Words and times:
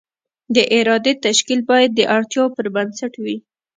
د 0.55 0.57
ادارې 0.79 1.13
تشکیل 1.25 1.59
باید 1.69 1.91
د 1.95 2.01
اړتیاوو 2.15 2.53
پر 2.55 2.65
بنسټ 2.75 3.13
وي. 3.23 3.37